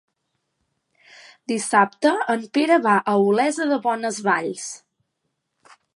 Dissabte 1.51 2.13
en 2.35 2.47
Pere 2.59 2.79
va 2.87 2.95
a 3.13 3.15
Olesa 3.27 3.69
de 3.73 3.81
Bonesvalls. 3.85 4.67